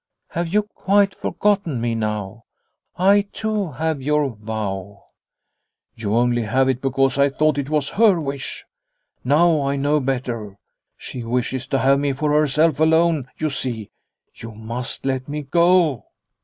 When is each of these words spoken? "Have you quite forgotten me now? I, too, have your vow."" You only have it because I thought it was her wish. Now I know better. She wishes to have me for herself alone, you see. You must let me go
"Have 0.29 0.47
you 0.47 0.63
quite 0.63 1.13
forgotten 1.13 1.79
me 1.79 1.93
now? 1.93 2.45
I, 2.97 3.21
too, 3.31 3.73
have 3.73 4.01
your 4.01 4.31
vow."" 4.31 5.03
You 5.95 6.15
only 6.15 6.41
have 6.41 6.67
it 6.67 6.81
because 6.81 7.19
I 7.19 7.29
thought 7.29 7.59
it 7.59 7.69
was 7.69 7.89
her 7.89 8.19
wish. 8.19 8.65
Now 9.23 9.61
I 9.61 9.75
know 9.75 9.99
better. 9.99 10.57
She 10.97 11.21
wishes 11.23 11.67
to 11.67 11.77
have 11.77 11.99
me 11.99 12.13
for 12.13 12.31
herself 12.31 12.79
alone, 12.79 13.27
you 13.37 13.49
see. 13.49 13.91
You 14.33 14.53
must 14.53 15.05
let 15.05 15.29
me 15.29 15.43
go 15.43 16.07